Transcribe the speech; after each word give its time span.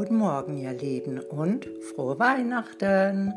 Guten 0.00 0.16
Morgen, 0.16 0.56
ihr 0.56 0.72
Lieben, 0.72 1.20
und 1.20 1.68
frohe 1.94 2.18
Weihnachten! 2.18 3.34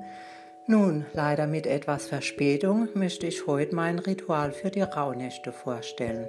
Nun, 0.66 1.06
leider 1.12 1.46
mit 1.46 1.68
etwas 1.68 2.08
Verspätung 2.08 2.88
möchte 2.94 3.28
ich 3.28 3.48
heute 3.48 3.76
mein 3.76 4.00
Ritual 4.00 4.54
für 4.54 4.72
die 4.72 4.82
Rauhnächte 4.82 5.52
vorstellen. 5.52 6.26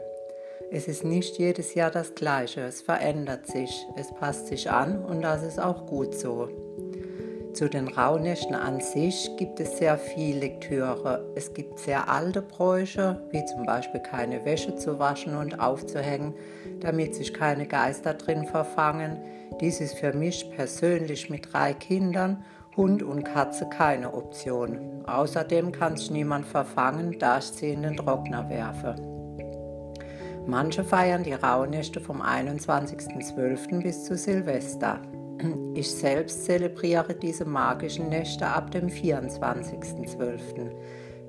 Es 0.73 0.89
ist 0.89 1.05
nicht 1.05 1.39
jedes 1.39 1.75
Jahr 1.75 1.93
das 1.93 2.17
gleiche, 2.17 2.63
es 2.63 2.83
verändert 2.83 3.47
sich, 3.47 3.87
es 3.95 4.13
passt 4.13 4.49
sich 4.49 4.69
an 4.73 5.05
und 5.05 5.23
das 5.23 5.45
ist 5.45 5.61
auch 5.61 5.87
gut 5.87 6.17
so. 6.17 6.49
Zu 7.55 7.69
den 7.69 7.87
Rauhnächten 7.87 8.57
an 8.57 8.81
sich 8.81 9.31
gibt 9.37 9.61
es 9.61 9.79
sehr 9.79 9.97
viel 9.97 10.39
Lektüre. 10.39 11.25
Es 11.37 11.55
gibt 11.55 11.79
sehr 11.79 12.09
alte 12.09 12.43
Bräuche, 12.43 13.23
wie 13.31 13.45
zum 13.45 13.65
Beispiel 13.65 14.01
keine 14.01 14.45
Wäsche 14.45 14.75
zu 14.75 14.99
waschen 14.99 15.37
und 15.37 15.61
aufzuhängen, 15.61 16.35
damit 16.81 17.15
sich 17.15 17.33
keine 17.33 17.69
Geister 17.69 18.15
drin 18.15 18.45
verfangen. 18.45 19.19
Dies 19.61 19.81
ist 19.81 19.95
für 19.99 20.13
mich 20.13 20.51
persönlich 20.51 21.31
mit 21.31 21.53
drei 21.53 21.75
Kindern, 21.75 22.45
Hund 22.77 23.05
und 23.05 23.23
Katze 23.23 23.69
keine 23.69 24.15
Option. 24.15 25.05
Außerdem 25.07 25.71
kann 25.71 25.97
sich 25.97 26.11
niemand 26.11 26.47
verfangen, 26.47 27.21
da 27.21 27.39
ich 27.39 27.45
sie 27.45 27.71
in 27.71 27.83
den 27.83 27.97
Trockner 27.97 28.51
werfe. 28.51 28.97
Manche 30.45 30.83
feiern 30.83 31.23
die 31.23 31.35
Rauhnächte 31.35 32.01
vom 32.01 32.21
21.12. 32.21 33.81
bis 33.81 34.03
zu 34.03 34.17
Silvester. 34.17 35.01
Ich 35.75 35.91
selbst 35.91 36.45
zelebriere 36.45 37.15
diese 37.15 37.45
magischen 37.45 38.09
Nächte 38.09 38.47
ab 38.47 38.71
dem 38.71 38.89
24.12., 38.89 40.71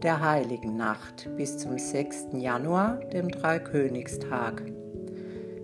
der 0.03 0.21
Heiligen 0.21 0.77
Nacht, 0.77 1.29
bis 1.35 1.57
zum 1.57 1.79
6. 1.79 2.27
Januar, 2.33 2.97
dem 3.11 3.29
Dreikönigstag. 3.29 4.61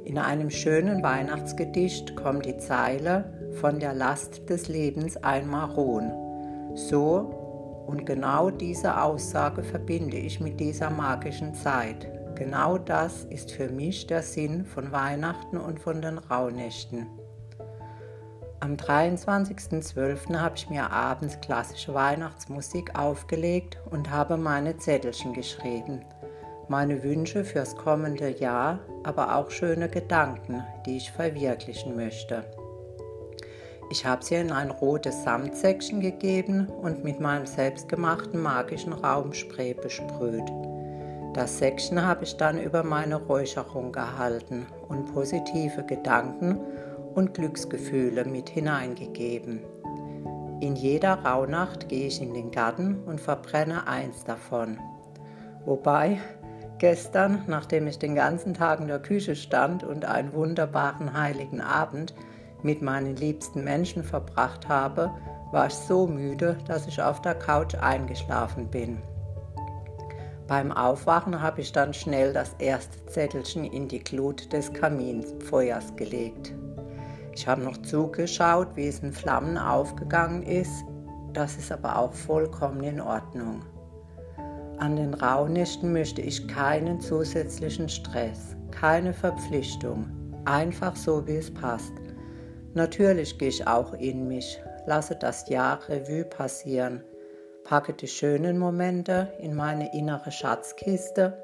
In 0.04 0.18
einem 0.18 0.50
schönen 0.50 1.04
Weihnachtsgedicht 1.04 2.16
kommt 2.16 2.46
die 2.46 2.58
Zeile 2.58 3.52
von 3.60 3.80
der 3.80 3.94
Last 3.94 4.50
des 4.50 4.68
Lebens 4.68 5.18
einmal 5.18 5.70
ruhen. 5.72 6.12
So 6.76 7.86
und 7.88 8.06
genau 8.06 8.50
diese 8.50 9.02
Aussage 9.02 9.64
verbinde 9.64 10.18
ich 10.18 10.40
mit 10.40 10.60
dieser 10.60 10.90
magischen 10.90 11.54
Zeit. 11.54 12.08
Genau 12.36 12.78
das 12.78 13.26
ist 13.26 13.52
für 13.52 13.70
mich 13.70 14.08
der 14.08 14.24
Sinn 14.24 14.66
von 14.66 14.92
Weihnachten 14.92 15.58
und 15.58 15.80
von 15.80 16.02
den 16.02 16.18
Rauhnächten. 16.18 17.06
Am 18.64 18.76
23.12. 18.76 20.38
habe 20.38 20.56
ich 20.56 20.70
mir 20.70 20.92
abends 20.92 21.42
klassische 21.42 21.96
Weihnachtsmusik 21.96 22.96
aufgelegt 22.96 23.80
und 23.90 24.12
habe 24.12 24.38
meine 24.38 24.78
Zettelchen 24.78 25.34
geschrieben. 25.34 26.02
Meine 26.68 27.02
Wünsche 27.02 27.44
fürs 27.44 27.76
kommende 27.76 28.30
Jahr, 28.30 28.78
aber 29.04 29.36
auch 29.36 29.50
schöne 29.50 29.90
Gedanken, 29.90 30.64
die 30.86 30.98
ich 30.98 31.12
verwirklichen 31.12 31.96
möchte. 31.96 32.46
Ich 33.90 34.06
habe 34.06 34.24
sie 34.24 34.36
in 34.36 34.52
ein 34.52 34.70
rotes 34.70 35.24
Samtsäckchen 35.24 36.00
gegeben 36.00 36.68
und 36.68 37.04
mit 37.04 37.20
meinem 37.20 37.48
selbstgemachten 37.48 38.40
magischen 38.40 38.94
Raumspray 38.94 39.74
besprüht. 39.74 40.52
Das 41.34 41.58
Säckchen 41.58 42.06
habe 42.06 42.26
ich 42.26 42.38
dann 42.38 42.62
über 42.62 42.84
meine 42.84 43.16
Räucherung 43.16 43.92
gehalten 43.92 44.68
und 44.88 45.12
positive 45.14 45.84
Gedanken 45.84 46.60
und 47.16 47.34
Glücksgefühle 47.34 48.26
mit 48.26 48.50
hineingegeben. 48.50 49.62
In 50.62 50.76
jeder 50.76 51.16
Rauhnacht 51.16 51.90
gehe 51.90 52.08
ich 52.08 52.22
in 52.22 52.34
den 52.34 52.52
Garten 52.52 53.04
und 53.06 53.20
verbrenne 53.20 53.88
eins 53.88 54.24
davon. 54.24 54.78
Wobei 55.66 56.20
gestern, 56.78 57.44
nachdem 57.48 57.88
ich 57.88 57.98
den 57.98 58.16
ganzen 58.16 58.54
Tag 58.54 58.80
in 58.80 58.88
der 58.88 59.02
Küche 59.02 59.36
stand 59.36 59.84
und 59.84 60.06
einen 60.06 60.34
wunderbaren 60.34 61.14
heiligen 61.14 61.62
Abend 61.62 62.14
mit 62.64 62.82
meinen 62.82 63.16
liebsten 63.16 63.64
Menschen 63.64 64.04
verbracht 64.04 64.68
habe, 64.68 65.12
war 65.52 65.68
ich 65.68 65.74
so 65.74 66.08
müde, 66.08 66.58
dass 66.68 66.88
ich 66.88 67.02
auf 67.02 67.22
der 67.22 67.36
Couch 67.36 67.76
eingeschlafen 67.76 68.68
bin. 68.70 69.02
Beim 70.48 70.72
Aufwachen 70.72 71.42
habe 71.42 71.62
ich 71.62 71.72
dann 71.72 71.94
schnell 71.94 72.34
das 72.34 72.56
erste 72.60 73.06
Zettelchen 73.06 73.64
in 73.64 73.88
die 73.88 74.04
Glut 74.04 74.52
des 74.52 74.72
Kaminfeuers 74.74 75.96
gelegt. 75.96 76.54
Ich 77.34 77.48
habe 77.48 77.62
noch 77.62 77.78
zugeschaut, 77.78 78.76
wie 78.76 78.88
es 78.88 79.00
in 79.00 79.14
Flammen 79.14 79.58
aufgegangen 79.58 80.44
ist. 80.44 80.84
Das 81.34 81.56
ist 81.58 81.72
aber 81.72 81.98
auch 81.98 82.14
vollkommen 82.14 82.84
in 82.84 83.00
Ordnung. 83.00 83.64
An 84.78 84.96
den 84.96 85.14
Rauhnächten 85.14 85.94
möchte 85.94 86.22
ich 86.22 86.48
keinen 86.48 87.00
zusätzlichen 87.00 87.88
Stress, 87.88 88.56
keine 88.72 89.14
Verpflichtung, 89.14 90.10
einfach 90.46 90.96
so 90.96 91.26
wie 91.28 91.38
es 91.38 91.54
passt. 91.54 91.94
Natürlich 92.74 93.38
gehe 93.38 93.50
ich 93.50 93.68
auch 93.68 93.94
in 93.94 94.28
mich, 94.28 94.60
lasse 94.88 95.16
das 95.16 95.48
Jahr 95.50 95.80
Revue 95.88 96.26
passieren, 96.26 97.04
packe 97.64 97.94
die 97.94 98.08
schönen 98.08 98.58
Momente 98.58 99.32
in 99.40 99.56
meine 99.56 99.94
innere 99.94 100.32
Schatzkiste, 100.32 101.38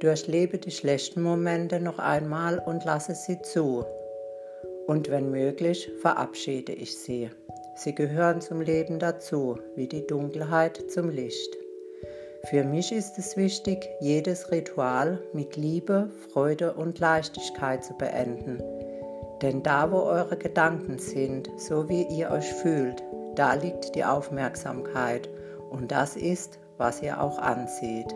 durchlebe 0.00 0.58
die 0.58 0.70
schlechten 0.70 1.22
Momente 1.22 1.80
noch 1.80 1.98
einmal 1.98 2.58
und 2.58 2.84
lasse 2.84 3.14
sie 3.14 3.42
zu, 3.42 3.84
und 4.88 5.10
wenn 5.10 5.30
möglich 5.30 5.92
verabschiede 6.00 6.72
ich 6.72 6.96
sie. 6.96 7.30
Sie 7.76 7.94
gehören 7.94 8.40
zum 8.40 8.62
Leben 8.62 8.98
dazu, 8.98 9.58
wie 9.76 9.86
die 9.86 10.06
Dunkelheit 10.06 10.90
zum 10.90 11.10
Licht. 11.10 11.56
Für 12.48 12.64
mich 12.64 12.90
ist 12.90 13.18
es 13.18 13.36
wichtig, 13.36 13.86
jedes 14.00 14.50
Ritual 14.50 15.20
mit 15.34 15.56
Liebe, 15.56 16.08
Freude 16.32 16.72
und 16.72 16.98
Leichtigkeit 17.00 17.84
zu 17.84 17.94
beenden. 17.98 18.62
Denn 19.42 19.62
da, 19.62 19.92
wo 19.92 19.98
eure 19.98 20.38
Gedanken 20.38 20.98
sind, 20.98 21.50
so 21.58 21.88
wie 21.90 22.04
ihr 22.04 22.30
euch 22.30 22.50
fühlt, 22.54 23.02
da 23.34 23.54
liegt 23.54 23.94
die 23.94 24.04
Aufmerksamkeit 24.04 25.28
und 25.70 25.92
das 25.92 26.16
ist, 26.16 26.58
was 26.78 27.02
ihr 27.02 27.20
auch 27.20 27.38
ansieht. 27.38 28.14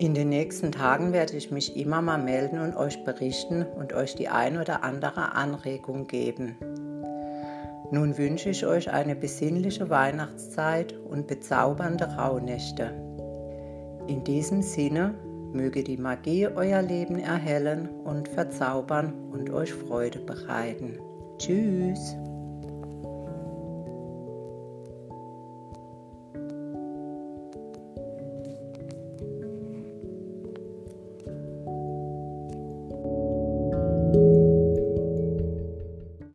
In 0.00 0.14
den 0.14 0.30
nächsten 0.30 0.72
Tagen 0.72 1.12
werde 1.12 1.36
ich 1.36 1.50
mich 1.50 1.76
immer 1.76 2.00
mal 2.00 2.16
melden 2.16 2.58
und 2.58 2.74
euch 2.74 3.04
berichten 3.04 3.66
und 3.78 3.92
euch 3.92 4.14
die 4.14 4.28
ein 4.28 4.56
oder 4.56 4.82
andere 4.82 5.34
Anregung 5.34 6.06
geben. 6.06 6.56
Nun 7.90 8.16
wünsche 8.16 8.48
ich 8.48 8.64
euch 8.64 8.90
eine 8.90 9.14
besinnliche 9.14 9.90
Weihnachtszeit 9.90 10.94
und 11.10 11.26
bezaubernde 11.26 12.06
Rauhnächte. 12.16 12.94
In 14.06 14.24
diesem 14.24 14.62
Sinne 14.62 15.16
möge 15.52 15.84
die 15.84 15.98
Magie 15.98 16.48
euer 16.48 16.80
Leben 16.80 17.18
erhellen 17.18 17.90
und 18.02 18.26
verzaubern 18.26 19.12
und 19.30 19.50
euch 19.50 19.74
Freude 19.74 20.20
bereiten. 20.20 20.98
Tschüss! 21.36 22.16